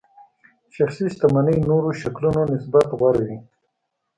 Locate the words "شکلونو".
2.01-2.41